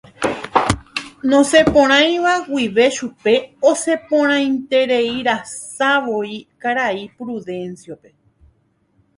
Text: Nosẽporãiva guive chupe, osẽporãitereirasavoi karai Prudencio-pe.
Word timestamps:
Nosẽporãiva 1.29 2.33
guive 2.47 2.85
chupe, 2.97 3.35
osẽporãitereirasavoi 3.69 6.33
karai 6.61 6.99
Prudencio-pe. 7.17 8.09